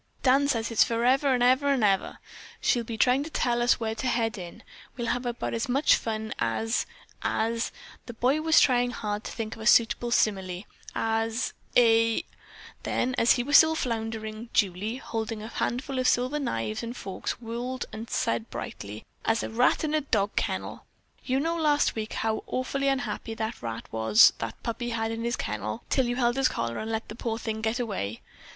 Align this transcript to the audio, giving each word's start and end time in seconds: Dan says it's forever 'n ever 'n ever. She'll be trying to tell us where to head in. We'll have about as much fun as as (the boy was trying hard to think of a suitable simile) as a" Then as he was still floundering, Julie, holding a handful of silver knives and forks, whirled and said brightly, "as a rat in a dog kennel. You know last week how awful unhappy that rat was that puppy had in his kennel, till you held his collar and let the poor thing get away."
Dan 0.23 0.47
says 0.47 0.71
it's 0.71 0.83
forever 0.83 1.27
'n 1.31 1.43
ever 1.43 1.67
'n 1.67 1.83
ever. 1.83 2.17
She'll 2.59 2.83
be 2.83 2.97
trying 2.97 3.21
to 3.23 3.29
tell 3.29 3.61
us 3.61 3.79
where 3.79 3.93
to 3.93 4.07
head 4.07 4.35
in. 4.35 4.63
We'll 4.97 5.09
have 5.13 5.27
about 5.27 5.53
as 5.53 5.69
much 5.69 5.95
fun 5.95 6.33
as 6.39 6.87
as 7.21 7.71
(the 8.07 8.15
boy 8.15 8.41
was 8.41 8.59
trying 8.59 8.89
hard 8.89 9.23
to 9.25 9.31
think 9.31 9.55
of 9.55 9.61
a 9.61 9.67
suitable 9.67 10.09
simile) 10.09 10.63
as 10.95 11.53
a" 11.77 12.23
Then 12.81 13.13
as 13.19 13.33
he 13.33 13.43
was 13.43 13.57
still 13.57 13.75
floundering, 13.75 14.49
Julie, 14.53 14.95
holding 14.95 15.43
a 15.43 15.47
handful 15.47 15.99
of 15.99 16.07
silver 16.07 16.39
knives 16.39 16.81
and 16.81 16.97
forks, 16.97 17.39
whirled 17.39 17.85
and 17.93 18.09
said 18.09 18.49
brightly, 18.49 19.05
"as 19.23 19.43
a 19.43 19.51
rat 19.51 19.83
in 19.83 19.93
a 19.93 20.01
dog 20.01 20.35
kennel. 20.35 20.83
You 21.23 21.39
know 21.39 21.55
last 21.57 21.93
week 21.93 22.13
how 22.13 22.43
awful 22.47 22.81
unhappy 22.81 23.35
that 23.35 23.61
rat 23.61 23.85
was 23.93 24.33
that 24.39 24.63
puppy 24.63 24.89
had 24.89 25.11
in 25.11 25.23
his 25.23 25.35
kennel, 25.35 25.83
till 25.91 26.07
you 26.07 26.15
held 26.15 26.37
his 26.37 26.47
collar 26.47 26.79
and 26.79 26.89
let 26.89 27.07
the 27.07 27.13
poor 27.13 27.37
thing 27.37 27.61
get 27.61 27.79
away." 27.79 28.23